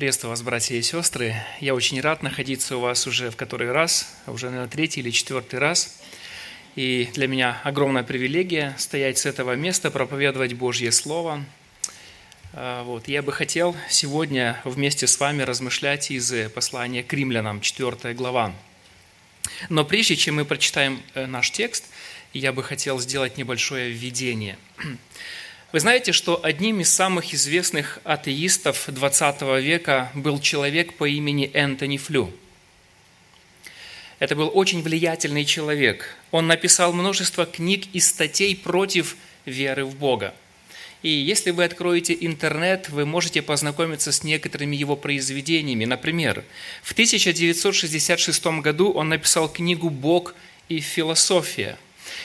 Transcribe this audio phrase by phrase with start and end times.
[0.00, 1.34] Приветствую вас, братья и сестры.
[1.60, 5.58] Я очень рад находиться у вас уже в который раз, уже, наверное, третий или четвертый
[5.58, 6.00] раз.
[6.74, 11.44] И для меня огромная привилегия стоять с этого места, проповедовать Божье Слово.
[12.54, 13.08] А, вот.
[13.08, 18.54] Я бы хотел сегодня вместе с вами размышлять из послания к римлянам, 4 глава.
[19.68, 21.84] Но прежде чем мы прочитаем э, наш текст,
[22.32, 24.56] я бы хотел сделать небольшое введение–
[25.72, 31.96] вы знаете, что одним из самых известных атеистов XX века был человек по имени Энтони
[31.96, 32.32] Флю.
[34.18, 36.16] Это был очень влиятельный человек.
[36.32, 40.34] Он написал множество книг и статей против веры в Бога.
[41.02, 45.86] И если вы откроете интернет, вы можете познакомиться с некоторыми его произведениями.
[45.86, 46.44] Например,
[46.82, 50.34] в 1966 году он написал книгу «Бог
[50.68, 51.78] и философия»,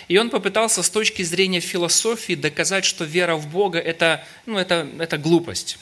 [0.07, 4.87] и он попытался с точки зрения философии доказать, что вера в Бога это, ну, это,
[4.99, 5.77] это глупость.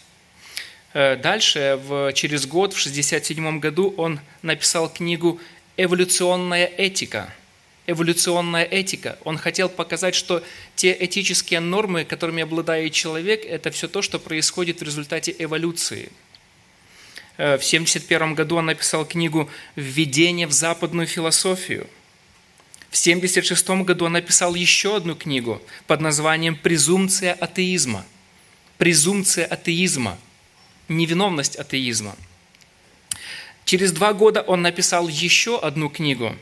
[0.94, 5.40] Э, дальше, в, через год, в 1967 году, он написал книгу
[5.78, 7.34] «Эволюционная этика».
[7.86, 9.18] Эволюционная этика.
[9.26, 10.42] Он хотел показать, что
[10.76, 16.10] те этические нормы, которыми обладает человек, это все то, что происходит в результате эволюции.
[17.38, 21.88] Э, в 1971 году он написал книгу «Введение в западную философию».
[22.94, 28.06] В 1976 году он написал еще одну книгу под названием «Презумпция атеизма».
[28.78, 30.20] Презумпция атеизма.
[30.90, 32.16] Невиновность атеизма.
[33.66, 36.36] Через два года он написал еще одну книгу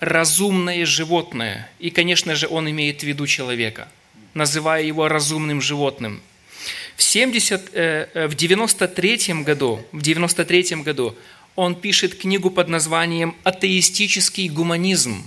[0.00, 1.70] «Разумное животное».
[1.78, 3.86] И, конечно же, он имеет в виду человека,
[4.32, 6.22] называя его разумным животным.
[6.96, 11.14] В, 70, э, э в 93 году, в 93 году
[11.54, 15.22] он пишет книгу под названием «Атеистический гуманизм»,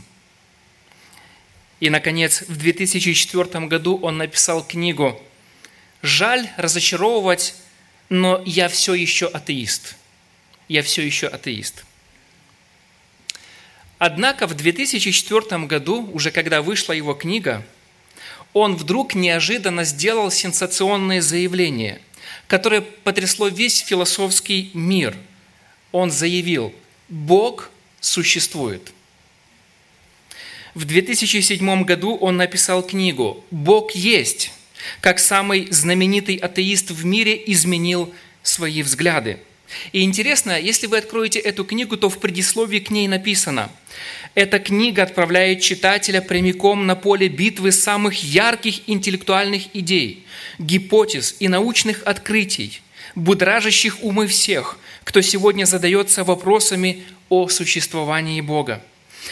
[1.80, 5.19] и, наконец, в 2004 году он написал книгу
[6.02, 7.55] «Жаль разочаровывать,
[8.09, 9.95] но я все еще атеист».
[10.67, 11.83] Я все еще атеист.
[13.97, 17.65] Однако в 2004 году, уже когда вышла его книга,
[18.54, 22.02] он вдруг неожиданно сделал сенсационное заявление,
[22.48, 25.15] которое потрясло весь философский мир.
[25.92, 26.73] Он заявил,
[27.08, 28.93] Бог существует–
[30.75, 34.52] в 2007 году он написал книгу «Бог есть»,
[35.02, 38.13] как самый знаменитый атеист в мире изменил
[38.43, 39.39] свои взгляды.
[39.91, 43.69] И интересно, если вы откроете эту книгу, то в предисловии к ней написано
[44.35, 50.25] «Эта книга отправляет читателя прямиком на поле битвы самых ярких интеллектуальных идей,
[50.59, 52.81] гипотез и научных открытий,
[53.15, 58.81] будражащих умы всех, кто сегодня задается вопросами о существовании Бога.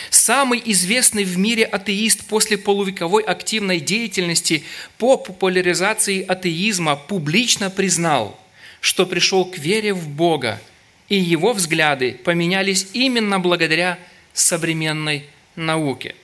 [0.09, 4.63] Самый известный в мире атеист после полувековой активной деятельности
[4.97, 8.39] по популяризации атеизма публично признал,
[8.81, 10.61] что пришел к вере в Бога,
[11.09, 13.97] и его взгляды поменялись именно благодаря
[14.33, 15.25] современной
[15.55, 16.15] науке.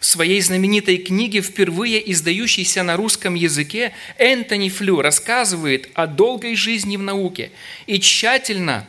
[0.00, 6.96] В своей знаменитой книге, впервые издающейся на русском языке, Энтони Флю рассказывает о долгой жизни
[6.96, 7.50] в науке
[7.86, 8.86] и тщательно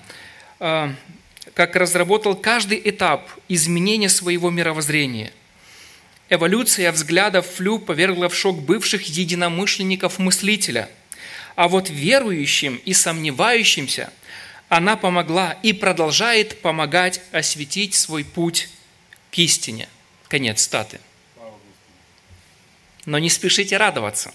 [0.60, 0.94] э,
[1.60, 5.34] как разработал каждый этап изменения своего мировоззрения.
[6.30, 10.90] Эволюция взглядов Флю повергла в шок бывших единомышленников мыслителя,
[11.58, 14.10] а вот верующим и сомневающимся
[14.70, 18.70] она помогла и продолжает помогать осветить свой путь
[19.30, 19.90] к истине.
[20.30, 21.02] Конец статы.
[23.06, 24.34] Но не спешите радоваться.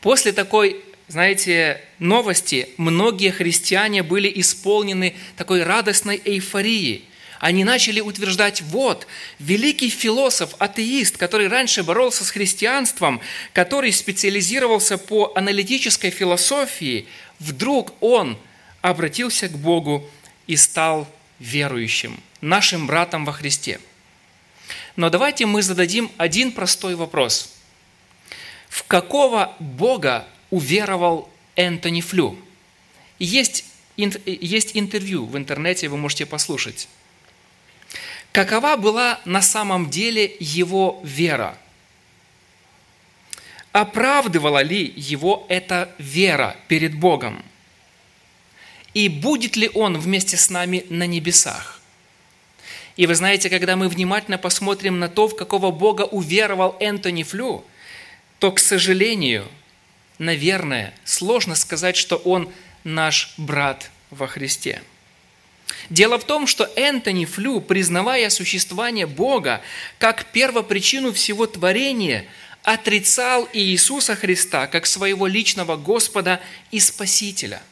[0.00, 7.04] После такой знаете, новости, многие христиане были исполнены такой радостной эйфорией.
[7.40, 9.06] Они начали утверждать, вот,
[9.38, 13.20] великий философ, атеист, который раньше боролся с христианством,
[13.52, 17.06] который специализировался по аналитической философии,
[17.38, 18.36] вдруг он
[18.82, 20.08] обратился к Богу
[20.46, 21.08] и стал
[21.38, 23.80] верующим, нашим братом во Христе.
[24.96, 27.54] Но давайте мы зададим один простой вопрос.
[28.68, 32.38] В какого Бога уверовал Энтони Флю.
[33.18, 33.64] Есть,
[33.96, 36.88] есть интервью в интернете, вы можете послушать.
[38.32, 41.58] Какова была на самом деле его вера?
[43.72, 47.44] Оправдывала ли его эта вера перед Богом?
[48.94, 51.80] И будет ли он вместе с нами на небесах?
[52.96, 57.64] И вы знаете, когда мы внимательно посмотрим на то, в какого Бога уверовал Энтони Флю,
[58.40, 59.46] то, к сожалению,
[60.18, 62.52] наверное, сложно сказать, что он
[62.84, 64.82] наш брат во Христе.
[65.90, 69.60] Дело в том, что Энтони Флю, признавая существование Бога
[69.98, 72.26] как первопричину всего творения,
[72.62, 76.40] отрицал Иисуса Христа как своего личного Господа
[76.70, 77.62] и Спасителя.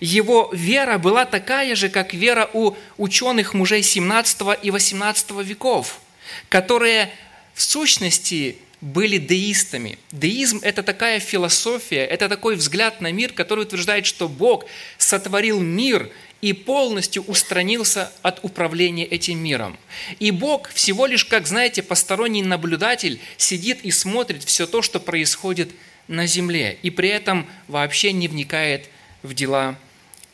[0.00, 6.00] Его вера была такая же, как вера у ученых мужей 17 и 18 веков,
[6.48, 7.10] которые
[7.54, 9.98] в сущности были деистами.
[10.12, 14.66] Деизм– это такая философия, это такой взгляд на мир, который утверждает, что Бог
[14.98, 16.10] сотворил мир
[16.42, 19.78] и полностью устранился от управления этим миром.
[20.20, 25.70] И Бог всего лишь, как знаете, посторонний наблюдатель сидит и смотрит все то, что происходит
[26.08, 28.88] на земле, и при этом вообще не вникает
[29.22, 29.78] в дела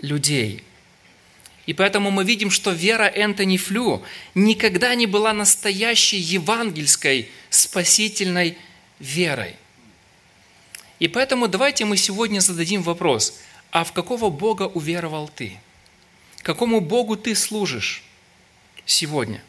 [0.01, 0.63] людей.
[1.67, 4.03] И поэтому мы видим, что вера Энтони Флю
[4.35, 8.59] никогда не была настоящей евангельской спасительной
[8.99, 9.55] верой.
[10.99, 15.59] И поэтому давайте мы сегодня зададим вопрос, а в какого Бога уверовал ты?
[16.43, 18.03] Какому Богу ты служишь
[18.85, 19.43] сегодня?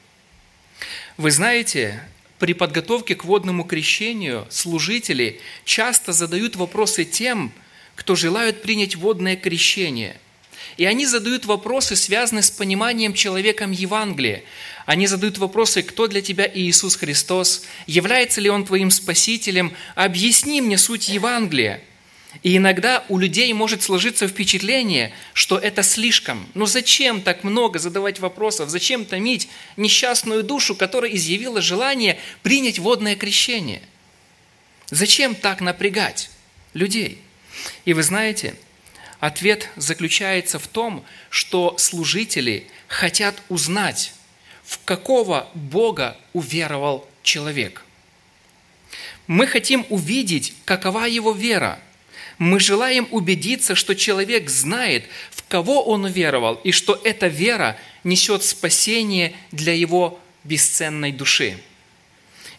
[1.18, 2.04] Вы знаете,
[2.40, 7.52] при подготовке к водному крещению служители часто задают вопросы тем,
[7.96, 10.20] кто желают принять водное крещение.
[10.78, 14.44] И они задают вопросы, связанные с пониманием человеком Евангелия.
[14.86, 20.78] Они задают вопросы, кто для тебя Иисус Христос, является ли Он твоим Спасителем, объясни мне
[20.78, 21.82] суть Евангелия–
[22.42, 26.48] и иногда у людей может сложиться впечатление, что это слишком.
[26.56, 28.70] Но зачем так много задавать вопросов?
[28.70, 33.84] Зачем томить несчастную душу, которая изъявила желание принять водное крещение?
[34.90, 36.32] Зачем так напрягать
[36.74, 37.22] людей?
[37.86, 38.56] И вы знаете,
[39.26, 44.14] ответ заключается в том, что служители хотят узнать,
[44.64, 47.86] в какого Бога уверовал человек.
[49.28, 51.80] Мы хотим увидеть, какова его вера–
[52.40, 58.44] мы желаем убедиться, что человек знает, в кого он уверовал, и что эта вера несет
[58.44, 61.58] спасение для его бесценной души.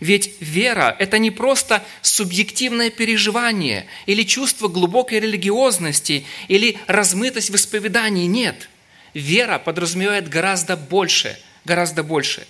[0.04, 8.26] Ведь вера– это не просто субъективное переживание или чувство глубокой религиозности или размытость в исповедании.
[8.26, 8.68] Нет.
[9.14, 12.46] Вера подразумевает гораздо больше, гораздо больше.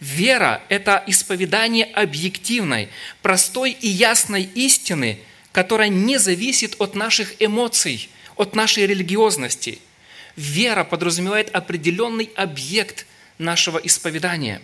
[0.00, 2.88] Вера– это исповедание объективной,
[3.20, 5.18] простой и ясной истины–
[5.52, 9.78] которая не зависит от наших эмоций, от нашей религиозности.
[10.34, 13.06] Вера подразумевает определенный объект
[13.38, 14.62] нашего исповедания.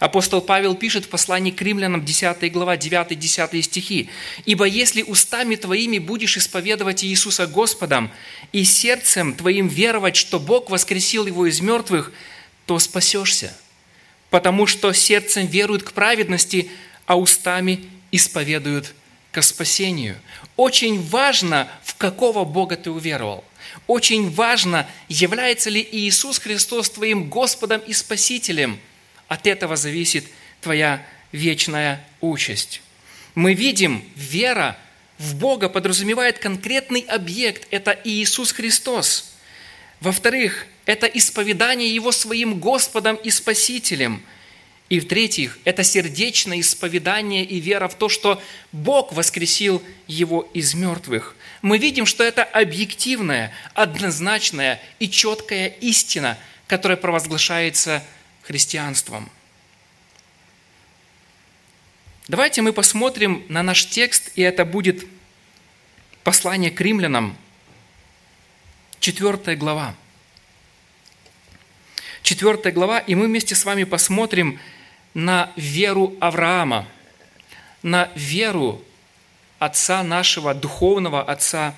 [0.00, 4.08] Апостол Павел пишет в послании к римлянам 10 глава 9-10 стихи.
[4.44, 8.10] «Ибо если устами твоими будешь исповедовать Иисуса Господом
[8.52, 12.12] и сердцем твоим веровать, что Бог воскресил его из мертвых,
[12.66, 13.56] то спасешься,
[14.30, 16.70] потому что сердцем веруют к праведности,
[17.06, 18.94] а устами исповедуют
[19.30, 20.16] к спасению.
[20.56, 23.44] Очень важно, в какого Бога ты уверовал.
[23.86, 28.78] Очень важно, является ли Иисус Христос твоим Господом и Спасителем.
[29.34, 30.26] От этого зависит
[30.60, 32.82] твоя вечная участь.
[33.34, 34.78] Мы видим, вера
[35.18, 39.34] в Бога подразумевает конкретный объект– это Иисус Христос.
[39.98, 44.22] Во-вторых, это исповедание Его своим Господом и Спасителем–
[44.90, 48.40] и в-третьих, это сердечное исповедание и вера в то, что
[48.70, 51.34] Бог воскресил его из мертвых.
[51.62, 58.04] Мы видим, что это объективная, однозначная и четкая истина, которая провозглашается
[58.44, 59.30] христианством.
[62.28, 65.06] Давайте мы посмотрим на наш текст, и это будет
[66.22, 67.36] послание к римлянам,
[69.00, 69.94] 4 глава.
[72.22, 74.58] 4 глава, и мы вместе с вами посмотрим
[75.12, 76.88] на веру Авраама,
[77.82, 78.82] на веру
[79.58, 81.74] отца нашего, духовного отца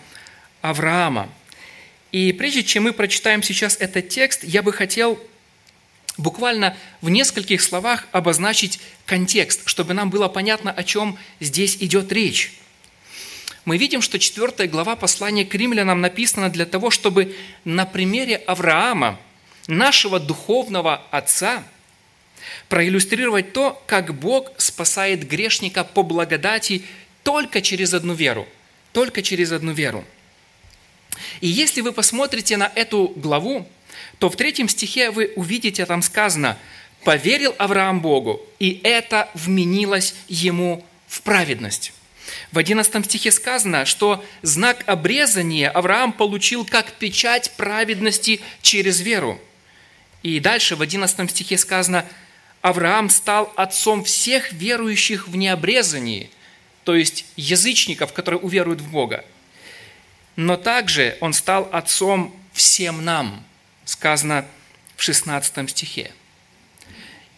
[0.62, 1.28] Авраама.
[2.12, 5.20] И прежде чем мы прочитаем сейчас этот текст, я бы хотел
[6.16, 12.54] буквально в нескольких словах обозначить контекст, чтобы нам было понятно, о чем здесь идет речь.
[13.64, 19.18] Мы видим, что 4 глава послания к римлянам написана для того, чтобы на примере Авраама–
[19.66, 21.62] нашего духовного Отца,
[22.68, 26.85] проиллюстрировать то, как Бог спасает грешника по благодати
[27.23, 28.46] только через одну веру.
[28.92, 30.04] Только через одну веру.
[31.40, 33.68] И если вы посмотрите на эту главу,
[34.18, 36.56] то в третьем стихе вы увидите, там сказано,
[37.04, 41.92] «Поверил Авраам Богу, и это вменилось ему в праведность».
[42.52, 49.40] В 11 стихе сказано, что знак обрезания Авраам получил как печать праведности через веру.
[50.23, 52.04] И дальше в 11 стихе сказано,
[52.62, 56.30] Авраам стал отцом всех верующих в необрезании,
[56.85, 59.25] то есть язычников, которые уверуют в Бога.
[60.35, 63.44] Но также он стал отцом всем нам,
[63.87, 64.45] сказано
[64.97, 66.12] в 16 стихе.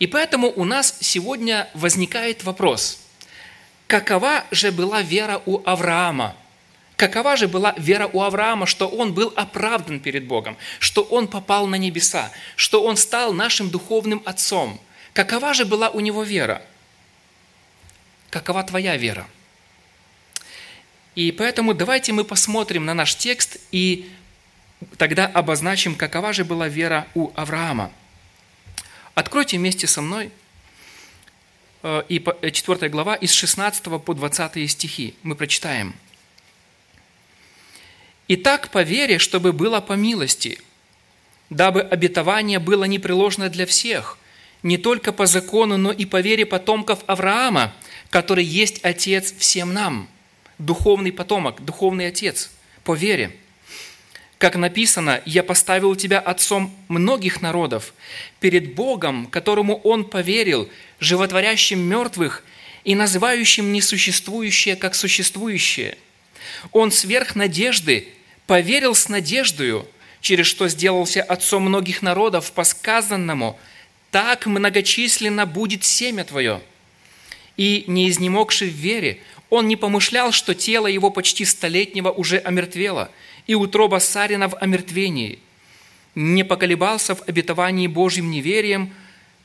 [0.00, 3.00] И поэтому у нас сегодня возникает вопрос,
[3.87, 6.35] какова же была вера у Авраама,
[6.99, 11.69] Какова же была вера у Авраама, что он был оправдан перед Богом, что он попал
[11.69, 14.81] на небеса, что он стал нашим духовным отцом?
[15.12, 16.61] Какова же была у него вера?
[18.31, 19.28] Какова твоя вера?
[21.14, 24.11] И поэтому давайте мы посмотрим на наш текст и
[24.97, 27.90] тогда обозначим, какова же была вера у Авраама.
[29.14, 30.30] Откройте вместе со мной
[31.82, 35.14] э, и 4 э, глава из 16 по 20 стихи.
[35.23, 35.94] Мы прочитаем–
[38.28, 40.61] и так по вере, чтобы было по милости,
[41.49, 44.18] дабы обетование было непреложно для всех,
[44.62, 47.73] не только по закону, но и по вере потомков Авраама,
[48.11, 50.08] который есть Отец всем нам,
[50.58, 52.50] духовный потомок, духовный Отец,
[52.85, 53.35] по вере.
[54.38, 57.92] Как написано, «Я поставил тебя отцом многих народов,
[58.38, 60.68] перед Богом, которому Он поверил,
[61.00, 62.45] животворящим мертвых
[62.85, 65.99] и называющим несуществующее как существующее.
[66.71, 68.09] Он сверх надежды
[68.47, 69.87] поверил с надеждою,
[70.21, 73.59] через что сделался отцом многих народов, по сказанному,
[74.12, 76.62] так многочисленно будет семя твое.
[77.57, 83.11] И, не изнемогший в вере, он не помышлял, что тело его почти столетнего уже омертвело,
[83.49, 85.40] и утроба Сарина в омертвении.
[86.14, 88.95] Не поколебался в обетовании Божьим неверием,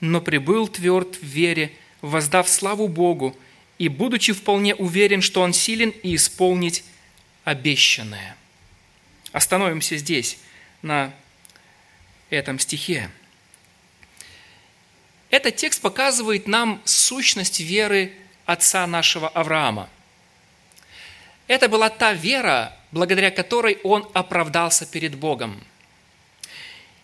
[0.01, 3.35] но прибыл тверд в вере, воздав славу Богу,
[3.79, 6.83] и будучи вполне уверен, что он силен и исполнить
[7.45, 8.35] обещанное.
[9.31, 10.37] Остановимся здесь,
[10.81, 11.13] на
[12.29, 13.09] этом стихе.
[15.29, 18.11] Этот текст показывает нам сущность веры
[18.45, 19.89] отца нашего Авраама.
[21.47, 25.61] Это была та вера, благодаря которой он оправдался перед Богом.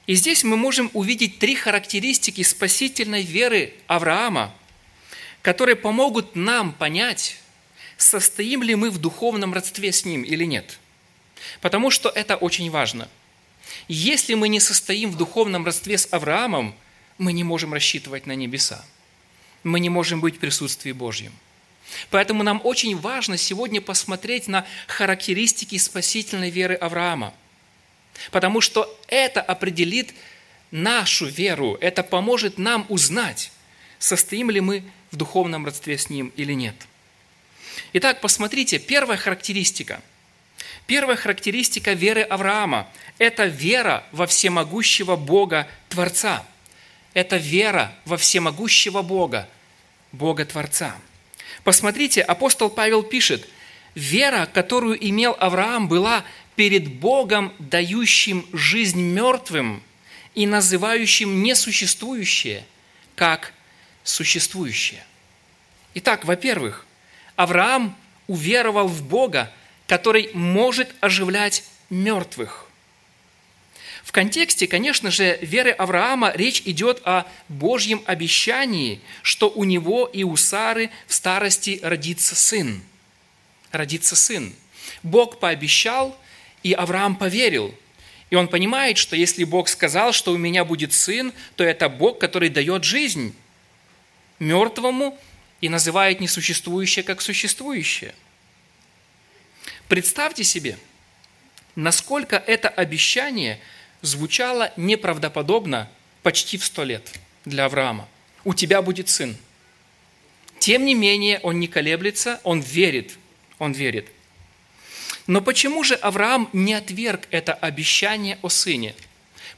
[0.07, 4.55] И здесь мы можем увидеть три характеристики спасительной веры Авраама,
[5.41, 7.37] которые помогут нам понять,
[7.97, 10.79] состоим ли мы в духовном родстве с ним или нет–
[11.61, 13.07] Потому что это очень важно.
[13.87, 16.75] Если мы не состоим в духовном родстве с Авраамом,
[17.17, 18.83] мы не можем рассчитывать на небеса.
[19.63, 21.33] Мы не можем быть в присутствии Божьем.
[22.09, 27.33] Поэтому нам очень важно сегодня посмотреть на характеристики спасительной веры Авраама.
[28.31, 30.13] Потому что это определит
[30.71, 33.51] нашу веру, это поможет нам узнать,
[33.97, 36.75] состоим ли мы в духовном родстве с Ним или нет.
[37.93, 40.01] Итак, посмотрите, первая характеристика–
[40.89, 42.87] Первая характеристика веры Авраама–
[43.19, 46.43] это вера во всемогущего Бога Творца.
[47.13, 49.47] Это вера во всемогущего Бога,
[50.11, 50.95] Бога Творца.
[51.69, 53.47] Посмотрите, апостол Павел пишет,
[53.93, 59.83] вера, которую имел Авраам, была перед Богом, дающим жизнь мертвым
[60.33, 62.65] и называющим несуществующее
[63.15, 63.53] как
[64.03, 65.05] существующее.
[65.93, 66.87] Итак, во-первых,
[67.35, 67.95] Авраам
[68.25, 69.53] уверовал в Бога,
[69.85, 72.65] который может оживлять мертвых.
[74.09, 80.23] В контексте, конечно же, веры Авраама речь идет о Божьем обещании, что у него и
[80.23, 82.81] у Сары в старости родится сын.
[83.71, 84.51] Родится сын.
[85.03, 86.19] Бог пообещал,
[86.63, 87.75] и Авраам поверил.
[88.31, 92.17] И он понимает, что если Бог сказал, что у меня будет сын, то это Бог,
[92.17, 93.35] который дает жизнь
[94.39, 95.19] мертвому
[95.61, 98.15] и называет несуществующее как существующее–
[99.89, 100.77] Представьте себе,
[101.75, 103.59] насколько это обещание
[104.01, 105.89] звучало неправдоподобно
[106.23, 107.11] почти в сто лет
[107.45, 108.07] для Авраама.
[108.43, 109.35] У тебя будет сын.
[110.59, 113.17] Тем не менее, он не колеблется, он верит,
[113.59, 114.07] он верит.
[115.27, 118.95] Но почему же Авраам не отверг это обещание о сыне?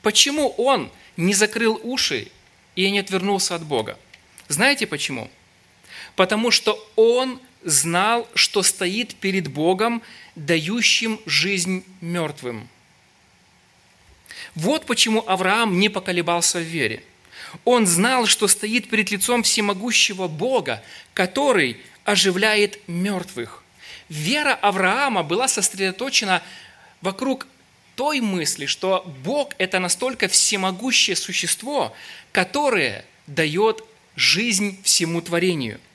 [0.02, 2.28] Почему он не закрыл уши
[2.76, 3.98] и не отвернулся от Бога?
[4.48, 5.30] Знаете почему?
[6.16, 10.02] Потому что он знал, что стоит перед Богом,
[10.36, 12.68] дающим жизнь мертвым.
[14.56, 17.04] Вот почему Авраам не поколебался в вере.
[17.66, 23.64] Он знал, что стоит перед лицом всемогущего Бога, который оживляет мертвых.
[24.10, 26.44] Вера Авраама была сосредоточена
[27.02, 27.48] вокруг
[27.96, 31.96] той мысли, что Бог– это настолько всемогущее существо,
[32.32, 33.84] которое дает
[34.16, 35.80] жизнь всему творению–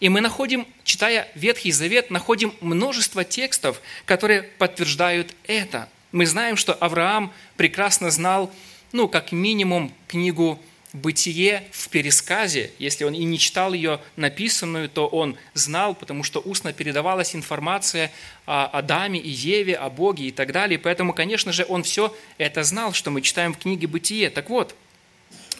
[0.00, 5.88] и мы находим, читая Ветхий Завет, находим множество текстов, которые подтверждают это.
[6.12, 8.52] Мы знаем, что Авраам прекрасно знал,
[8.92, 10.58] ну, как минимум, книгу
[10.94, 12.70] «Бытие» в пересказе.
[12.78, 18.10] Если он и не читал ее написанную, то он знал, потому что устно передавалась информация
[18.46, 20.78] о Адаме и Еве, о Боге и так далее.
[20.78, 24.30] Поэтому, конечно же, он все это знал, что мы читаем в книге «Бытие».
[24.30, 24.74] Так вот,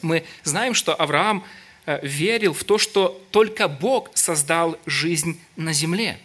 [0.01, 1.45] мы знаем, что Авраам–
[1.89, 6.19] Э, верил в то, что только Бог создал жизнь на земле.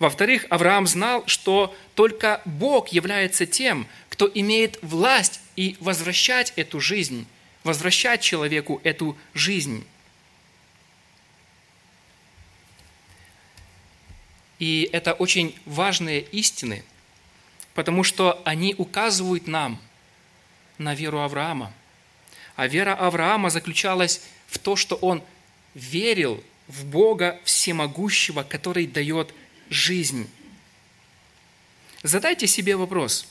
[0.00, 7.26] Во-вторых, Авраам знал, что только Бог является тем, кто имеет власть и возвращать эту жизнь,
[7.64, 9.86] возвращать человеку эту жизнь.
[14.58, 16.82] И это очень важные истины,
[17.74, 19.78] потому что они указывают нам
[20.78, 21.74] на веру Авраама.
[22.56, 25.22] А вера Авраама заключалась в то, что он
[25.74, 29.34] верил в Бога Всемогущего, который дает
[29.70, 30.28] жизнь.
[32.02, 33.26] Задайте себе вопрос,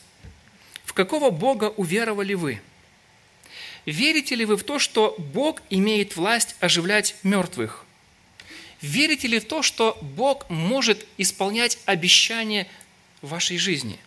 [0.85, 2.61] в какого Бога уверовали вы?
[3.85, 7.85] Верите ли вы в то, что Бог имеет власть оживлять мертвых?
[8.81, 12.67] Верите ли в то, что Бог может исполнять обещания
[13.21, 13.99] вашей жизни?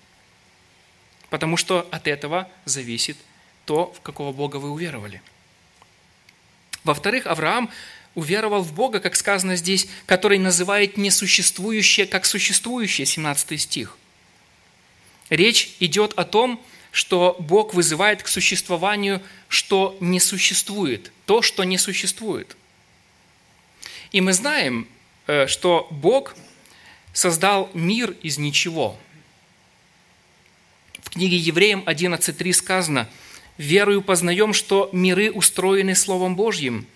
[1.30, 3.16] Потому что от этого зависит
[3.64, 5.22] то, в какого Бога вы уверовали.
[6.84, 7.70] Во-вторых, Авраам
[8.14, 13.96] уверовал в Бога, как сказано здесь, который называет несуществующее как существующее, 17 стих.
[15.30, 21.78] Речь идет о том, что Бог вызывает к существованию, что не существует, то, что не
[21.78, 22.56] существует.
[24.12, 24.86] И мы знаем,
[25.26, 26.36] э, что Бог
[27.14, 28.98] создал мир из ничего.
[30.98, 33.08] В книге Евреям 11.3 сказано,
[33.56, 36.86] «Верою познаем, что миры устроены Словом Божьим,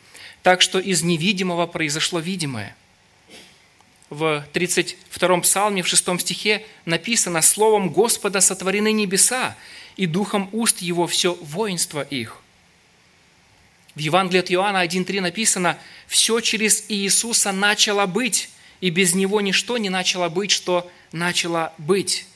[0.43, 2.77] так что из невидимого произошло видимое.
[4.09, 9.57] В 32-м псалме, в 6 стихе написано «Словом Господа сотворены небеса,
[9.97, 12.41] и духом уст Его все воинство их».
[13.97, 18.51] В Евангелии от Иоанна 1.3 написано «Все через Иисуса начало быть,
[18.81, 22.27] и без Него ничто не начало быть, что начало быть».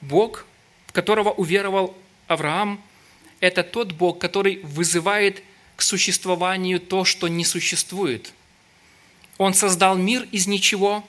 [0.00, 0.44] Бог,
[0.86, 2.82] в которого уверовал Авраам,
[3.40, 5.42] это тот Бог, который вызывает
[5.78, 8.32] к существованию то, что не существует.
[9.38, 11.08] Он создал мир из ничего,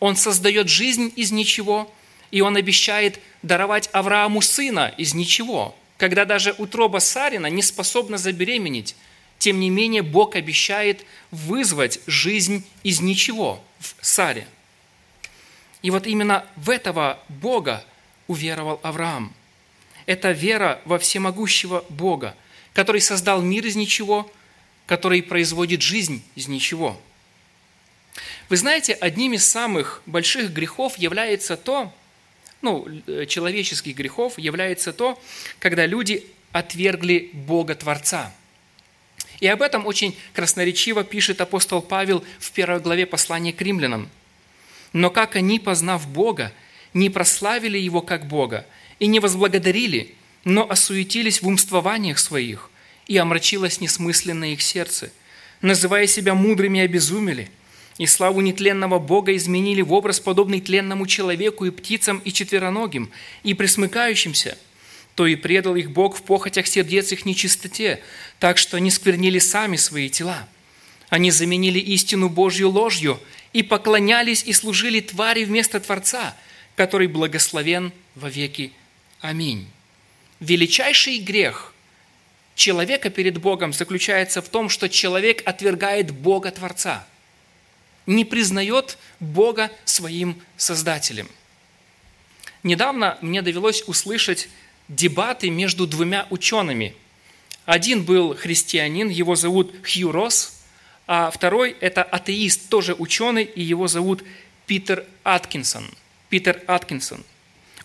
[0.00, 1.90] Он создает жизнь из ничего,
[2.30, 8.96] и Он обещает даровать Аврааму сына из ничего, когда даже утроба Сарина не способна забеременеть.
[9.38, 14.46] Тем не менее, Бог обещает вызвать жизнь из ничего в Саре.
[15.80, 17.82] И вот именно в этого Бога
[18.26, 19.32] уверовал Авраам.
[20.04, 22.36] Это вера во всемогущего Бога–
[22.76, 24.30] который создал мир из ничего,
[24.84, 27.00] который производит жизнь из ничего.
[28.50, 31.90] Вы знаете, одним из самых больших грехов является то,
[32.60, 35.18] ну, э, человеческих грехов является то,
[35.58, 38.30] когда люди отвергли Бога Творца.
[39.40, 44.10] И об этом очень красноречиво пишет апостол Павел в первой главе послания к римлянам.
[44.92, 46.52] «Но как они, познав Бога,
[46.92, 48.66] не прославили Его как Бога
[48.98, 50.14] и не возблагодарили,
[50.46, 52.70] но осуетились в умствованиях своих,
[53.08, 55.10] и омрачилось несмысленное их сердце.
[55.60, 57.50] Называя себя мудрыми, обезумели,
[57.98, 63.10] и славу нетленного Бога изменили в образ, подобный тленному человеку и птицам, и четвероногим,
[63.42, 64.56] и присмыкающимся,
[65.16, 68.00] то и предал их Бог в похотях сердец их нечистоте,
[68.38, 70.48] так что они сквернили сами свои тела.
[71.08, 73.18] Они заменили истину Божью ложью
[73.52, 76.36] и поклонялись и служили твари вместо Творца,
[76.76, 78.72] который благословен во веки.
[79.20, 79.66] Аминь
[80.40, 81.72] величайший грех
[82.54, 87.06] человека перед Богом заключается в том, что человек отвергает Бога Творца,
[88.06, 91.28] не признает Бога своим Создателем.
[92.62, 94.48] Недавно мне довелось услышать
[94.88, 96.94] дебаты между двумя учеными.
[97.64, 100.52] Один был христианин, его зовут Хью Росс,
[101.06, 104.24] а второй– это атеист, тоже ученый, и его зовут
[104.66, 105.88] Питер Аткинсон.
[106.28, 107.24] Питер Аткинсон–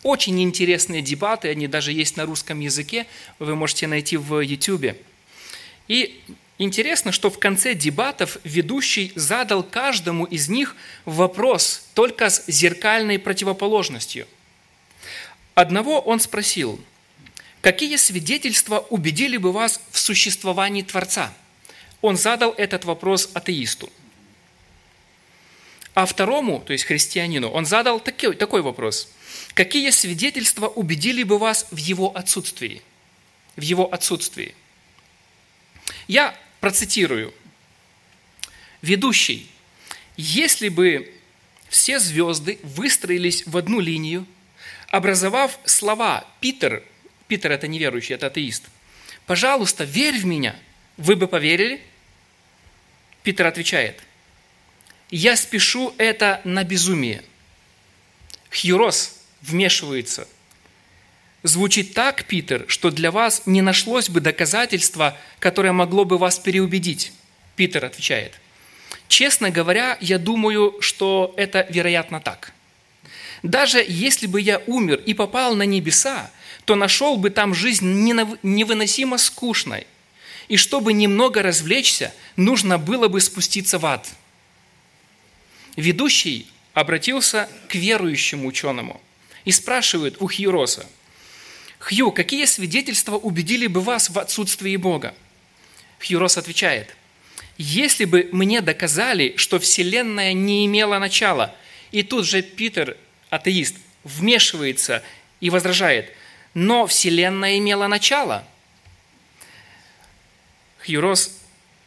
[0.04, 3.06] очень интересные дебаты, они даже есть на русском языке,
[3.40, 4.98] вы можете найти в YouTube.
[5.88, 6.22] И
[6.58, 14.28] интересно, что в конце дебатов ведущий задал каждому из них вопрос только с зеркальной противоположностью.
[15.54, 16.80] Одного он спросил,
[17.62, 21.32] какие свидетельства убедили бы вас в существовании Творца?
[22.02, 23.92] Он задал этот вопрос атеисту.
[25.94, 29.08] А второму, то есть христианину, он задал такой, такой вопрос–
[29.54, 32.82] Какие свидетельства убедили бы вас в его отсутствии?
[33.56, 34.56] В его отсутствии.
[36.08, 37.34] Я процитирую.
[38.82, 39.50] Ведущий,
[40.16, 41.14] если бы
[41.70, 44.26] все звезды выстроились в одну линию,
[44.88, 46.84] образовав слова «Питер»,
[47.28, 48.64] Питер– это неверующий, это атеист,
[49.26, 50.56] «Пожалуйста, верь в меня»,
[50.98, 51.82] вы бы поверили?
[53.24, 54.02] Питер отвечает,
[55.10, 57.24] «Я спешу это на безумие».
[58.50, 60.28] Хьюрос вмешивается.
[61.44, 67.14] Звучит так, Питер, что для вас не нашлось бы доказательства, которое могло бы вас переубедить.
[67.56, 68.40] Питер отвечает.
[69.08, 72.54] Честно говоря, я думаю, что это вероятно так.
[73.42, 76.30] Даже если бы я умер и попал на небеса,
[76.66, 77.88] то нашел бы там жизнь
[78.44, 79.88] невыносимо скучной.
[80.48, 84.08] И чтобы немного развлечься, нужно было бы спуститься в ад.
[85.76, 89.02] Ведущий обратился к верующему ученому
[89.46, 90.86] и спрашивает у Хьюроса,
[91.80, 95.16] «Хью, какие свидетельства убедили бы вас в отсутствии Бога?»
[96.00, 96.96] Хьюрос отвечает,
[97.58, 101.56] «Если бы мне доказали, что Вселенная не имела начала»,
[101.92, 102.98] и тут же Питер,
[103.30, 105.04] атеист, вмешивается
[105.40, 106.12] и возражает,
[106.54, 108.46] «Но Вселенная имела начало».
[110.86, 111.38] Хьюрос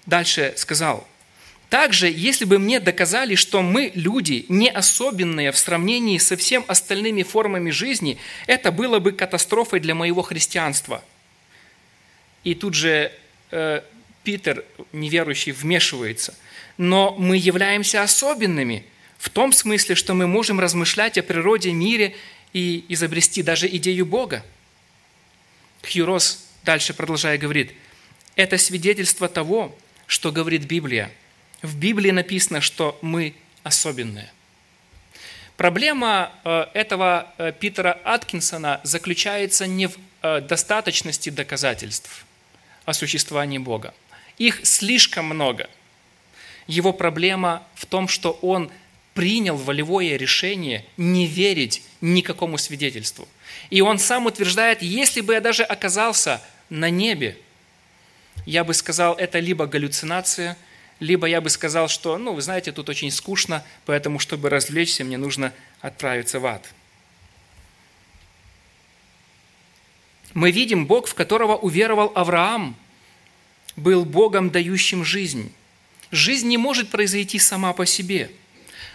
[0.07, 1.07] дальше сказал,
[1.75, 7.25] также, если бы мне доказали, что мы, люди, не особенные в сравнении со всем остальными
[7.25, 11.03] формами жизни, это было бы катастрофой для моего христианства.
[12.45, 13.11] И тут же
[13.51, 13.83] э,
[14.23, 16.37] Питер, неверующий, вмешивается.
[16.79, 18.85] Но мы являемся особенными
[19.19, 22.15] в том смысле, что мы можем размышлять о природе, мире
[22.53, 24.47] и изобрести даже идею Бога.
[25.83, 27.73] Хьюрос дальше продолжая говорит,
[28.37, 31.11] это свидетельство того, что говорит Библия–
[31.64, 34.31] в Библии написано, что мы особенные.
[35.57, 42.27] Проблема э, этого э, Питера Аткинсона заключается не в э, достаточности доказательств
[42.85, 43.94] о существовании Бога.
[44.37, 45.70] Их слишком много.
[46.66, 48.70] Его проблема в том, что он
[49.14, 53.27] принял волевое решение не верить никакому свидетельству.
[53.70, 57.38] И он сам утверждает, если бы я даже оказался на небе,
[58.44, 60.59] я бы сказал, это либо галлюцинация–
[61.05, 65.19] либо я бы сказал, что, ну, вы знаете, тут очень скучно, поэтому, чтобы развлечься, мне
[65.19, 66.67] нужно отправиться в ад.
[70.33, 72.75] Мы видим Бог, в которого уверовал Авраам,
[73.77, 75.53] был Богом, дающим жизнь.
[76.11, 78.31] Жизнь не может произойти сама по себе.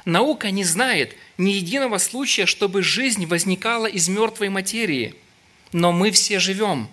[0.03, 5.13] Наука не знает ни единого случая, чтобы жизнь возникала из мертвой материи.
[5.71, 6.89] Но мы все живем.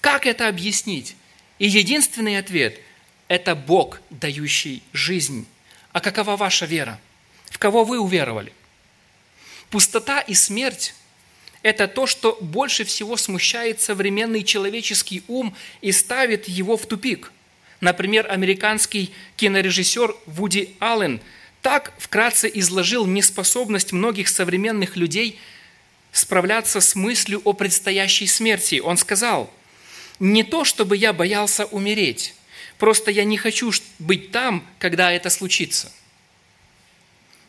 [0.00, 1.16] Как это объяснить?
[1.58, 2.78] И единственный ответ–
[3.30, 5.46] это Бог, дающий жизнь.
[5.92, 6.98] А какова ваша вера?
[7.44, 8.52] В кого вы уверовали?
[9.70, 10.96] Пустота и смерть–
[11.62, 17.30] это то, что больше всего смущает современный человеческий ум и ставит его в тупик.
[17.80, 21.20] Например, американский кинорежиссер Вуди Аллен
[21.62, 25.38] так вкратце изложил неспособность многих современных людей
[26.10, 28.80] справляться с мыслью о предстоящей смерти.
[28.80, 29.54] Он сказал,
[30.18, 32.34] «Не то, чтобы я боялся умереть,
[32.80, 35.92] Просто я не хочу быть там, когда это случится.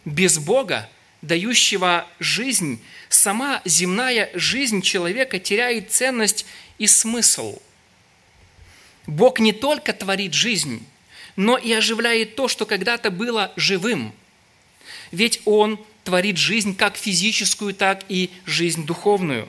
[0.04, 0.89] Без Бога,
[1.22, 6.46] дающего жизнь, сама земная жизнь человека теряет ценность
[6.80, 7.60] и смысл.
[9.08, 10.86] Бог не только творит жизнь,
[11.38, 14.13] но и оживляет то, что когда-то было живым.
[15.13, 19.48] Ведь Он творит жизнь как физическую, так и жизнь духовную.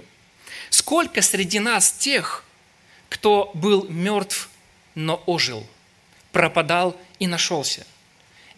[0.71, 2.45] Сколько среди нас тех,
[3.09, 4.49] кто был мертв
[4.95, 5.67] но ожил,
[6.33, 7.87] пропадал и нашелся.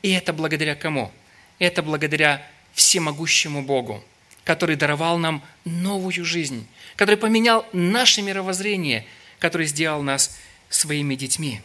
[0.03, 1.13] И это благодаря кому?
[1.59, 4.03] Это благодаря всемогущему Богу,
[4.45, 6.67] который даровал нам новую жизнь,
[6.97, 9.07] который поменял наше мировоззрение,
[9.39, 10.37] который сделал нас
[10.69, 11.61] своими детьми.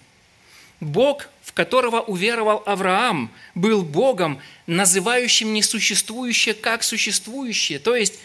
[0.79, 7.79] Бог, в которого уверовал Авраам, был Богом, называющим несуществующее как существующее.
[7.79, 8.19] То есть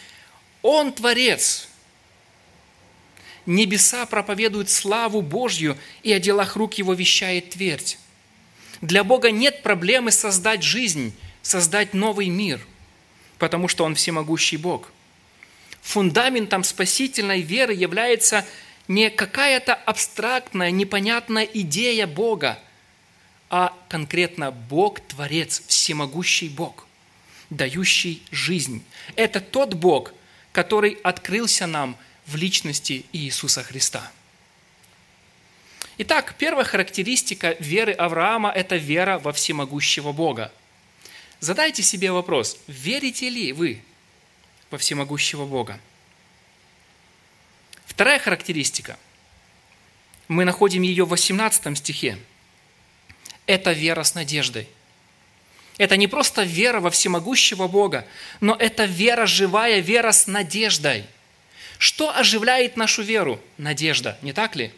[0.62, 1.68] Он Творец–
[3.46, 7.98] Небеса проповедуют славу Божью, и о делах рук Его вещает твердь.
[8.80, 12.60] Для Бога нет проблемы создать жизнь, создать новый мир,
[13.38, 14.90] потому что Он всемогущий Бог.
[15.82, 18.46] Фундаментом спасительной веры является
[18.88, 22.58] не какая-то абстрактная, непонятная идея Бога,
[23.50, 26.86] а конкретно Бог– Творец, всемогущий Бог,
[27.50, 28.82] дающий жизнь.
[29.16, 30.14] Это тот Бог,
[30.52, 34.10] который открылся нам– в личности Иисуса Христа.
[35.98, 40.52] Итак, первая характеристика веры Авраама– это вера во всемогущего Бога.
[41.40, 43.82] Задайте себе вопрос, верите ли вы
[44.70, 45.78] во всемогущего Бога?
[47.86, 48.98] Вторая характеристика,
[50.26, 52.18] мы находим ее в 18 стихе.
[53.46, 54.68] Это вера с надеждой.
[55.76, 58.06] Это не просто вера во всемогущего Бога,
[58.40, 61.04] но это вера живая, вера с надеждой–
[61.78, 63.40] что оживляет нашу веру?
[63.58, 64.72] Надежда, не так ли?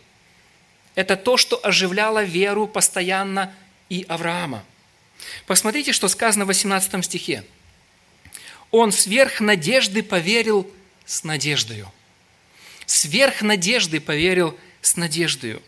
[0.94, 3.54] Это то, что оживляло веру постоянно
[3.88, 4.64] и Авраама.
[5.46, 7.44] Посмотрите, что сказано в 18 стихе.
[8.70, 10.70] Он сверх надежды поверил
[11.04, 11.92] с надеждою.
[12.86, 15.62] Сверх надежды поверил с надеждою.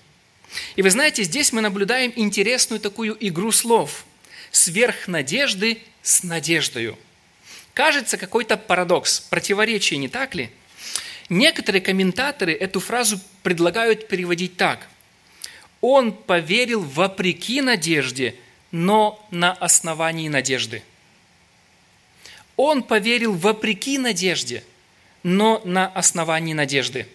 [0.76, 4.04] И вы знаете, здесь мы наблюдаем интересную такую игру слов.
[4.50, 6.98] сверх надежды с надеждою.
[7.74, 10.50] Кажется какой-то парадокс, противоречие, не так ли?
[11.28, 14.88] Некоторые комментаторы эту фразу предлагают переводить так.
[15.80, 18.34] Он поверил вопреки надежде,
[18.70, 20.82] но на основании надежды.
[22.56, 24.64] Он поверил вопреки надежде,
[25.22, 27.06] но на основании надежды.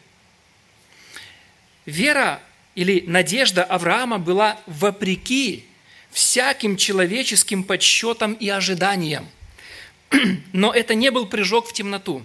[1.85, 2.41] Вера
[2.75, 5.65] или надежда Авраама была вопреки
[6.11, 9.27] всяким человеческим подсчетам и ожиданиям.
[10.53, 12.23] Но это не был прыжок в темноту.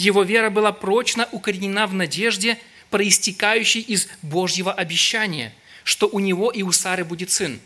[0.00, 2.56] Его вера была прочно укоренена в надежде,
[2.88, 5.52] проистекающей из Божьего обещания,
[5.84, 7.60] что у него и у Сары будет сын.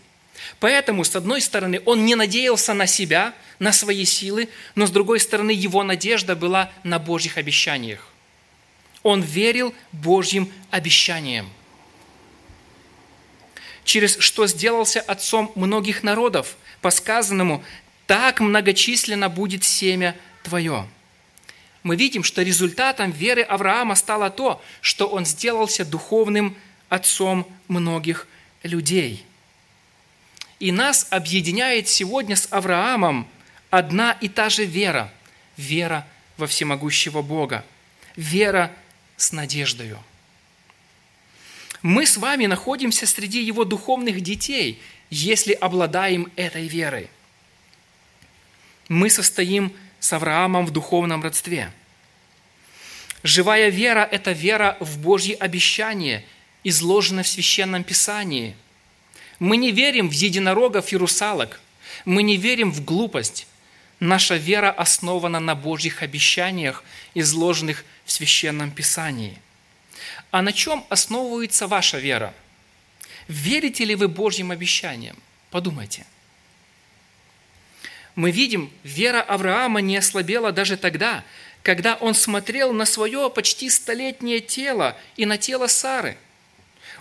[0.58, 5.20] Поэтому, с одной стороны, он не надеялся на себя, на свои силы, но с другой
[5.20, 8.08] стороны, его надежда была на Божьих обещаниях.
[9.04, 11.48] Он верил Божьим обещаниям
[13.84, 17.62] через что сделался отцом многих народов, по сказанному,
[18.06, 20.88] так многочисленно будет семя твое.
[21.84, 26.56] Мы видим, что результатом веры Авраама стало то, что он сделался духовным
[26.88, 28.26] отцом многих
[28.64, 29.24] людей.
[30.58, 33.28] И нас объединяет сегодня с Авраамом
[33.70, 35.12] одна и та же вера–
[35.56, 36.04] вера
[36.36, 37.64] во всемогущего Бога,
[38.16, 38.72] вера
[39.16, 40.02] с надеждою–
[41.84, 47.10] мы с вами находимся среди его духовных детей, если обладаем этой верой.
[48.88, 49.70] Мы состоим
[50.04, 51.72] с Авраамом в духовном родстве.
[53.22, 56.26] Живая вера– это вера в Божьи обещания,
[56.62, 58.54] изложенное в Священном Писании.
[59.38, 61.58] Мы не верим в единорогов и русалок.
[62.04, 63.46] Мы не верим в глупость.
[63.98, 69.38] Наша вера основана на Божьих обещаниях, изложенных в Священном Писании.
[70.30, 72.34] А на чем основывается ваша вера?
[73.26, 75.16] Верите ли вы Божьим обещаниям?
[75.50, 76.04] Подумайте.
[78.14, 81.24] Мы видим, вера Авраама не ослабела даже тогда,
[81.62, 86.16] когда он смотрел на свое почти столетнее тело и на тело Сары.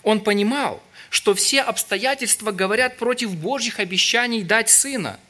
[0.02, 5.20] Он понимал, что все обстоятельства говорят против Божьих обещаний дать сына.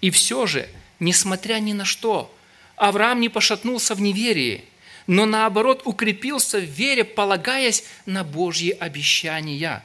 [0.00, 0.68] И все же,
[1.00, 2.34] несмотря ни на что,
[2.76, 4.64] Авраам не пошатнулся в неверии–
[5.06, 9.84] но наоборот укрепился в вере, полагаясь на Божьи обещания.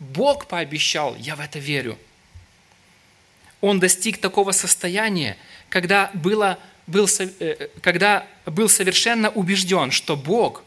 [0.00, 1.98] Бог пообещал, я в это верю.
[3.60, 5.36] Он достиг такого состояния,
[5.68, 10.62] когда, было, был, э, когда был совершенно убежден, что Бог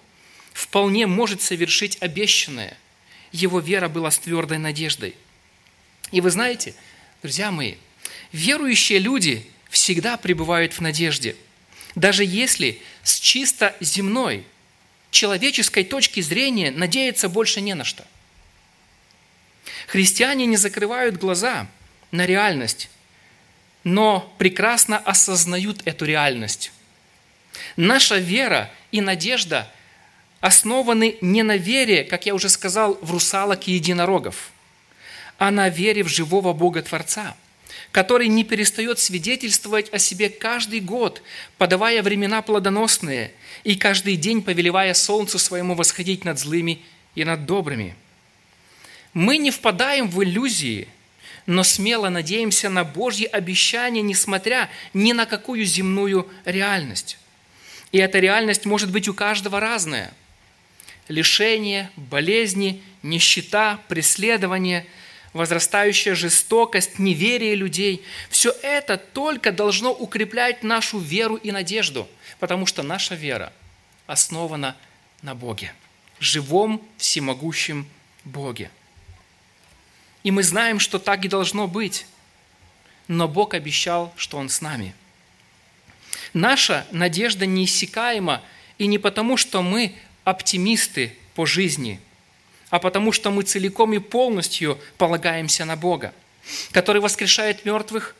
[0.53, 2.77] вполне может совершить обещанное.
[3.31, 5.15] Его вера была с твердой надеждой.
[6.11, 6.75] И вы знаете,
[7.21, 7.75] друзья мои,
[8.33, 11.35] верующие люди всегда пребывают в надежде–
[11.95, 14.45] даже если с чисто земной,
[15.09, 18.05] человеческой точки зрения надеяться больше не на что.
[19.87, 21.67] Христиане не закрывают глаза
[22.11, 22.89] на реальность,
[23.83, 26.71] но прекрасно осознают эту реальность.
[27.75, 29.69] Наша вера и надежда
[30.39, 34.51] основаны не на вере, как я уже сказал, в русалок и единорогов,
[35.37, 37.35] а на вере в живого Бога Творца–
[37.91, 41.21] который не перестает свидетельствовать о себе каждый год,
[41.57, 46.81] подавая времена плодоносные и каждый день повелевая солнцу своему восходить над злыми
[47.15, 47.95] и над добрыми.
[49.13, 50.87] Мы не впадаем в иллюзии,
[51.45, 57.17] но смело надеемся на Божьи обещания, несмотря ни на какую земную реальность.
[57.91, 60.13] И эта реальность может быть у каждого разная.
[61.07, 64.85] Лишение, болезни, нищета, преследование–
[65.33, 68.03] возрастающая жестокость, неверие людей.
[68.29, 72.07] Все это только должно укреплять нашу веру и надежду,
[72.39, 73.53] потому что наша вера
[74.07, 74.75] основана
[75.21, 75.73] на Боге,
[76.19, 77.87] живом, всемогущем
[78.23, 78.69] Боге.
[80.23, 82.05] И мы знаем, что так и должно быть,
[83.07, 84.93] но Бог обещал, что Он с нами.
[86.33, 88.41] Наша надежда неиссякаема,
[88.77, 91.99] и не потому, что мы оптимисты по жизни–
[92.71, 96.13] а потому что мы целиком и полностью полагаемся на Бога,
[96.71, 98.15] который воскрешает мертвых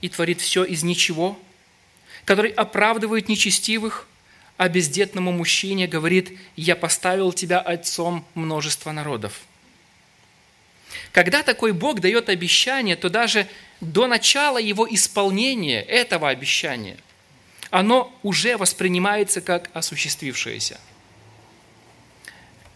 [0.00, 1.36] и творит все из ничего,
[2.24, 4.06] который оправдывает нечестивых,
[4.56, 9.40] а бездетному мужчине говорит, «Я поставил тебя отцом множества народов».
[11.12, 13.46] Когда такой Бог дает обещание, то даже
[13.80, 16.96] до начала его исполнения этого обещания
[17.70, 20.80] оно уже воспринимается как осуществившееся–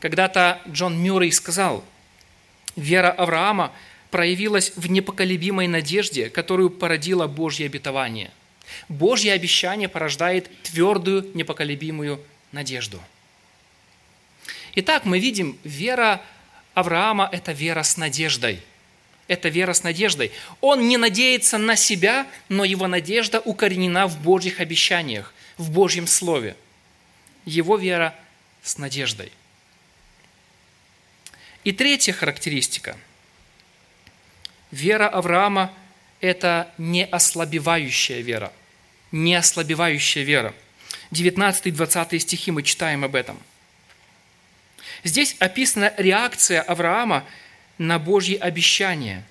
[0.05, 1.83] когда-то Джон Мюррей сказал,
[2.77, 3.73] вера Авраама
[4.11, 8.31] проявилась в непоколебимой надежде, которую породило Божье обетование.
[8.91, 12.21] Божье обещание порождает твердую, непоколебимую
[12.53, 13.01] надежду.
[14.75, 16.21] Итак, мы видим, вера
[16.75, 18.61] Авраама– это вера с надеждой.
[19.27, 20.33] Это вера с надеждой.
[20.61, 26.57] Он не надеется на себя, но его надежда укоренена в Божьих обещаниях, в Божьем Слове.
[27.47, 28.15] Его вера
[28.63, 29.33] с надеждой.
[31.63, 32.97] И третья характеристика.
[34.71, 35.73] Вера Авраама–
[36.21, 38.53] это не ослабевающая вера.
[39.13, 40.55] Не ослабевающая вера.
[41.13, 43.41] 19-20 стихи мы читаем об этом.
[45.05, 47.25] Здесь описана реакция Авраама–
[47.79, 49.25] на Божьи обещания.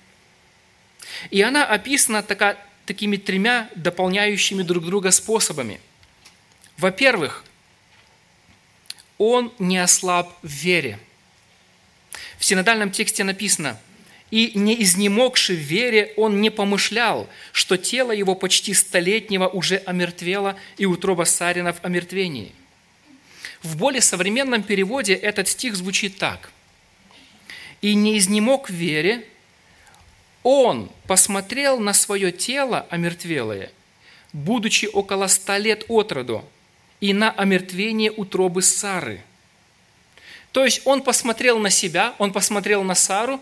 [1.30, 2.56] И она описана така,
[2.86, 5.80] такими тремя дополняющими друг друга способами.
[6.76, 7.44] Во-первых,
[9.18, 10.98] он не ослаб в вере.
[12.38, 13.78] В синодальном тексте написано,
[14.30, 20.56] «И не изнемогший в вере, он не помышлял, что тело его почти столетнего уже омертвело,
[20.76, 22.52] и утроба Сарина в омертвении».
[23.64, 26.50] В более современном переводе этот стих звучит так
[27.80, 29.26] и не изнемог в вере,
[30.42, 33.70] он посмотрел на свое тело омертвелое,
[34.32, 36.44] будучи около ста лет от роду,
[37.00, 39.22] и на омертвение утробы Сары.
[40.52, 43.38] То есть он посмотрел на себя, он посмотрел на Сару,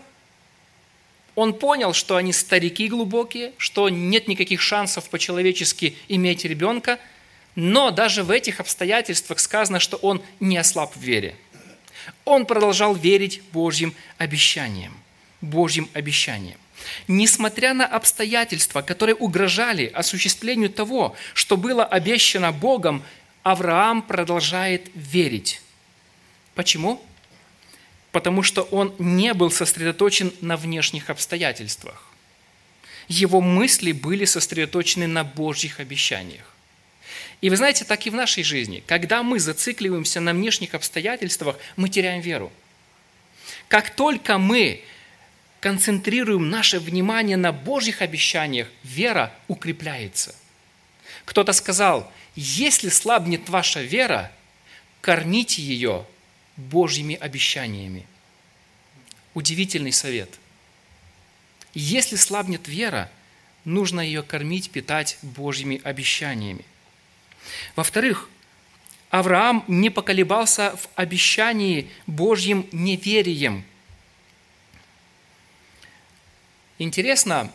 [1.35, 6.99] он понял, что они старики глубокие, что нет никаких шансов по-человечески иметь ребенка,
[7.55, 11.35] но даже в этих обстоятельствах сказано, что он не ослаб в вере–
[12.25, 14.93] он продолжал верить Божьим обещаниям.
[15.41, 16.57] Божьим обещаниям.
[17.07, 23.03] Несмотря на обстоятельства, которые угрожали осуществлению того, что было обещано Богом,
[23.43, 25.61] Авраам продолжает верить.
[26.55, 27.01] Почему?
[28.11, 32.07] Потому что он не был сосредоточен на внешних обстоятельствах.
[33.09, 36.52] Его мысли были сосредоточены на Божьих обещаниях.
[37.43, 38.81] И вы знаете, так и в нашей жизни.
[38.87, 42.53] Когда мы зацикливаемся на внешних обстоятельствах, мы теряем веру.
[43.67, 44.81] Как только мы
[45.59, 50.33] концентрируем наше внимание на Божьих обещаниях, вера укрепляется.
[51.25, 54.31] Кто-то сказал, если слабнет ваша вера,
[55.01, 56.05] кормите ее
[56.55, 58.07] Божьими обещаниями.
[59.33, 60.29] Удивительный совет.
[61.73, 63.11] Если слабнет вера,
[63.65, 66.63] нужно ее кормить, питать Божьими обещаниями.
[67.75, 68.29] Во-вторых,
[69.09, 73.63] Авраам не поколебался в обещании Божьим неверием.
[76.79, 77.51] Интересно,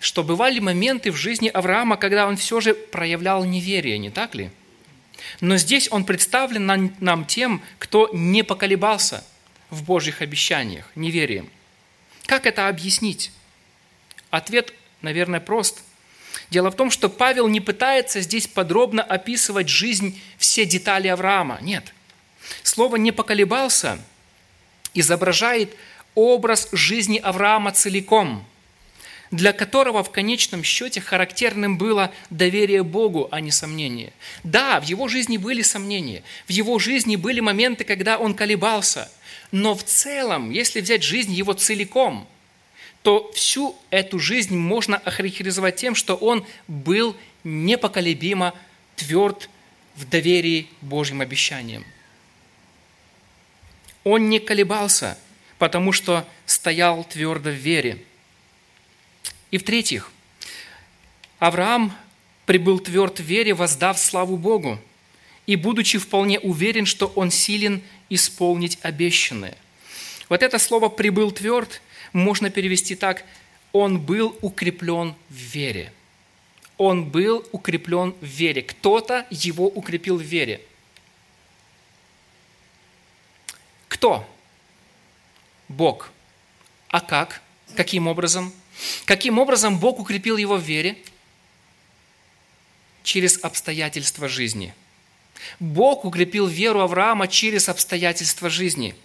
[0.00, 4.50] что бывали моменты в жизни Авраама, когда он все же проявлял неверие, не так ли?
[5.40, 9.22] Но здесь он представлен нам тем, кто не поколебался
[9.68, 11.48] в Божьих обещаниях, неверием.
[12.24, 13.32] Как это объяснить?
[14.30, 15.82] Ответ, наверное, прост–
[16.50, 21.58] Дело в том, что Павел не пытается здесь подробно описывать жизнь, все детали Авраама.
[21.62, 21.94] Нет.
[22.62, 23.98] Слово «не поколебался»
[24.94, 25.74] изображает
[26.14, 28.44] образ жизни Авраама целиком,
[29.30, 34.12] для которого в конечном счете характерным было доверие Богу, а не сомнение.
[34.44, 39.10] Да, в его жизни были сомнения, в его жизни были моменты, когда он колебался,
[39.50, 42.28] но в целом, если взять жизнь его целиком–
[43.02, 48.54] то всю эту жизнь можно охарактеризовать тем, что он был непоколебимо
[48.96, 49.50] тверд
[49.96, 51.84] в доверии Божьим обещаниям.
[54.04, 55.18] Он не колебался,
[55.58, 58.02] потому что стоял твердо в вере.
[59.50, 60.10] И в-третьих,
[61.38, 61.92] Авраам
[62.46, 64.78] прибыл тверд в вере, воздав славу Богу,
[65.46, 69.56] и будучи вполне уверен, что он силен исполнить обещанное.
[70.28, 71.82] Вот это слово «прибыл тверд»
[72.12, 73.24] можно перевести так,
[73.72, 75.92] он был укреплен в вере.
[76.76, 78.62] Он был укреплен в вере.
[78.62, 80.60] Кто-то его укрепил в вере.
[83.88, 84.28] Кто?
[85.68, 86.10] Бог.
[86.88, 87.40] А как?
[87.76, 88.52] Каким образом?
[89.04, 90.98] Каким образом Бог укрепил его в вере?
[93.02, 94.74] Через обстоятельства жизни.
[95.60, 98.94] Бог укрепил веру Авраама через обстоятельства жизни–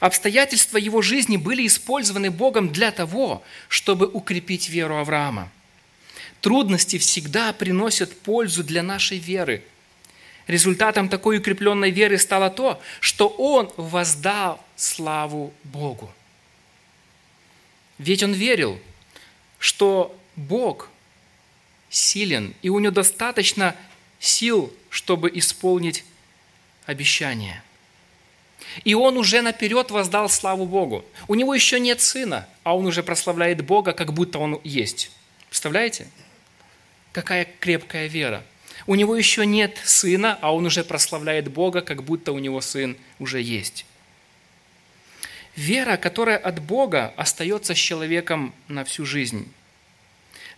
[0.00, 5.50] Обстоятельства его жизни были использованы Богом для того, чтобы укрепить веру Авраама.
[6.40, 9.62] Трудности всегда приносят пользу для нашей веры.
[10.46, 16.12] Результатом такой укрепленной веры стало то, что он воздал славу Богу.
[17.98, 18.78] Ведь он верил,
[19.58, 20.90] что Бог
[21.88, 23.74] силен, и у него достаточно
[24.18, 26.04] сил, чтобы исполнить
[26.86, 27.62] обещание–
[28.82, 31.04] и он уже наперед воздал славу Богу.
[31.28, 35.10] У него еще нет сына, а он уже прославляет Бога, как будто он есть.
[35.48, 36.08] Представляете?
[37.12, 38.42] Какая крепкая вера.
[38.86, 42.96] У него еще нет сына, а он уже прославляет Бога, как будто у него сын
[43.18, 43.86] уже есть.
[45.54, 49.52] Вера, которая от Бога, остается с человеком на всю жизнь.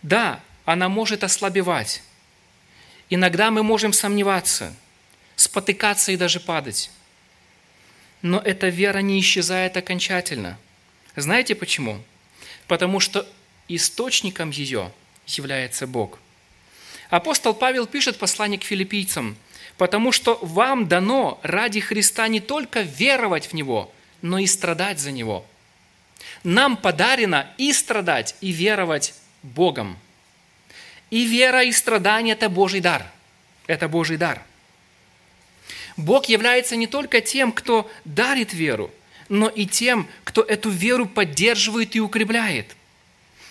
[0.01, 2.01] Да, она может ослабевать.
[3.09, 4.73] Иногда мы можем сомневаться,
[5.35, 6.89] спотыкаться и даже падать.
[8.21, 10.57] Но эта вера не исчезает окончательно.
[11.15, 12.01] Знаете почему?
[12.67, 13.27] Потому что
[13.67, 14.91] источником ее
[15.25, 16.19] является Бог.
[17.09, 19.37] Апостол Павел пишет послание к филиппийцам,
[19.77, 23.91] потому что вам дано ради Христа не только веровать в Него,
[24.21, 25.45] но и страдать за Него.
[26.43, 29.13] Нам подарено и страдать, и веровать
[29.43, 29.97] Богом.
[31.09, 33.05] И вера, и страдание– это Божий дар.
[33.67, 34.41] Это Божий дар.
[35.97, 38.91] Бог является не только тем, кто дарит веру,
[39.29, 42.75] но и тем, кто эту веру поддерживает и укрепляет.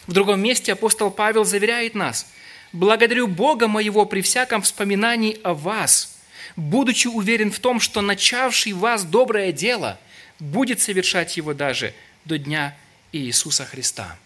[0.06, 2.26] В другом месте апостол Павел заверяет нас,
[2.72, 6.18] «Благодарю Бога моего при всяком вспоминании о вас,
[6.54, 9.98] будучи уверен в том, что начавший вас доброе дело
[10.38, 11.94] будет совершать его даже
[12.24, 12.76] до дня
[13.12, 14.16] Иисуса Христа».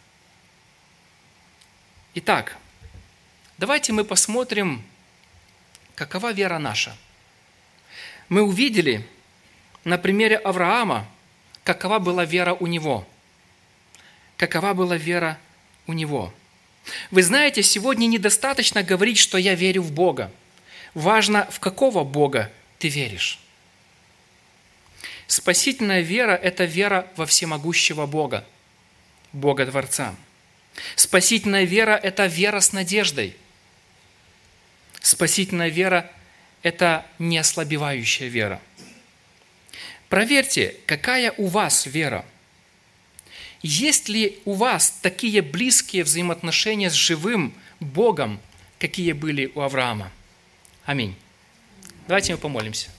[2.14, 2.56] Итак,
[3.56, 4.82] давайте мы посмотрим,
[5.94, 6.94] какова вера наша.
[8.30, 9.04] Мы увидели
[9.82, 11.06] на примере Авраама,
[11.64, 13.06] какова была вера у него.
[14.36, 15.38] Какова была вера
[15.88, 16.32] у него.
[17.10, 20.30] Вы знаете, сегодня недостаточно говорить, что я верю в Бога.
[20.94, 23.40] Важно, в какого Бога ты веришь.
[25.26, 28.46] Спасительная вера– это вера во всемогущего Бога,
[29.32, 30.14] Бога Творца.
[30.94, 33.36] Спасительная вера– это вера с надеждой.
[35.00, 36.08] Спасительная вера–
[36.62, 38.60] это неослабевающая вера.
[40.08, 42.24] Проверьте, какая у вас вера–
[43.62, 48.40] есть ли у вас такие близкие взаимоотношения с живым Богом,
[48.78, 50.10] какие были у Авраама?
[50.86, 51.14] Аминь.
[52.08, 52.90] Давайте мы помолимся.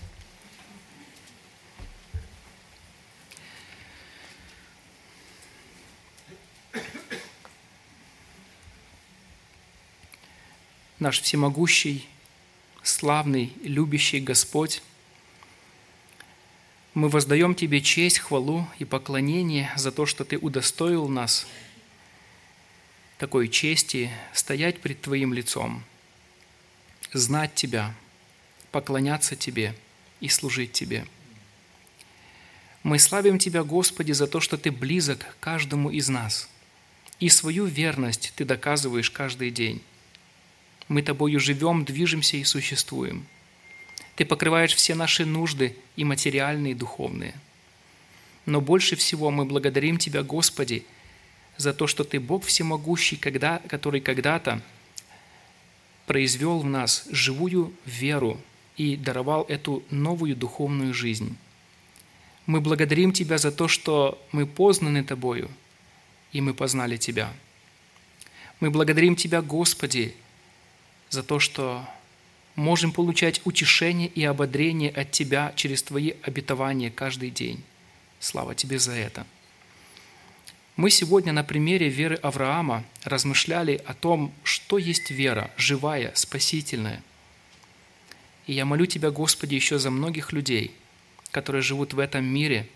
[10.99, 12.07] Наш всемогущий,
[12.83, 14.81] славный, любящий Господь,
[16.93, 21.47] мы воздаем Тебе честь, хвалу и поклонение за то, что Ты удостоил нас
[23.17, 25.83] такой чести стоять пред Твоим лицом,
[27.13, 27.93] знать Тебя,
[28.71, 29.75] поклоняться Тебе
[30.19, 31.05] и служить Тебе.
[32.83, 36.49] Мы славим Тебя, Господи, за то, что Ты близок каждому из нас,
[37.19, 39.81] и свою верность Ты доказываешь каждый день.
[40.91, 43.25] Мы Тобою живем, движемся и существуем–
[44.21, 47.33] ты покрываешь все наши нужды и материальные, и духовные.
[48.45, 50.85] Но больше всего мы благодарим Тебя, Господи,
[51.57, 54.61] за то, что Ты Бог всемогущий, когда, который когда-то
[56.05, 58.39] произвел в нас живую веру
[58.77, 61.35] и даровал эту новую духовную жизнь.
[62.45, 65.49] Мы благодарим Тебя за то, что мы познаны Тобою,
[66.31, 67.33] и мы познали Тебя.
[68.59, 70.13] Мы благодарим Тебя, Господи,
[71.11, 71.85] за то, что
[72.55, 77.61] можем получать утешение и ободрение от Тебя через Твои обетования каждый день.
[78.19, 79.27] Слава Тебе за это.
[80.77, 87.03] Мы сегодня на примере веры Авраама размышляли о том, что есть вера, живая, спасительная.
[88.47, 90.73] И я молю Тебя, Господи, еще за многих людей,
[91.31, 92.69] которые живут в этом мире.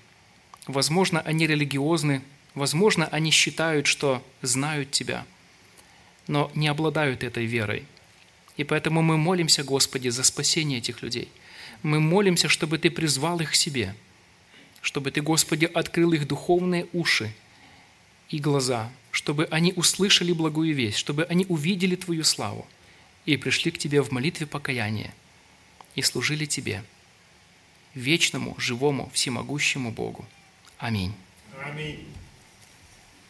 [0.68, 2.22] Возможно, они религиозны,
[2.54, 5.26] возможно, они считают, что знают Тебя,
[6.28, 7.86] но не обладают этой верой–
[8.58, 11.30] и поэтому мы молимся, Господи, за спасение этих людей.
[11.84, 13.96] Мы молимся, чтобы Ты призвал их к себе,
[14.82, 17.34] чтобы Ты, Господи, открыл их духовные уши
[18.30, 22.66] и глаза, чтобы они услышали благую весть, чтобы они увидели Твою славу
[23.26, 25.14] и пришли к Тебе в молитве покаяния
[25.96, 26.84] и служили Тебе,
[27.94, 30.26] вечному, живому, всемогущему Богу.
[30.78, 31.14] Аминь.
[31.64, 32.06] Аминь.